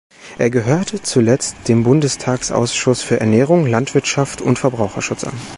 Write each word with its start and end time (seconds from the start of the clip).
Er 0.39 0.49
gehörte 0.49 1.03
zuletzt 1.03 1.67
dem 1.67 1.83
Bundestagsausschuss 1.83 3.03
für 3.03 3.19
Ernährung, 3.19 3.67
Landwirtschaft 3.67 4.41
und 4.41 4.57
Verbraucherschutz 4.57 5.25
an. 5.25 5.33